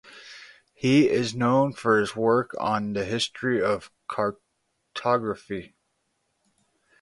[0.73, 5.75] He is known for his work on the history of cartography.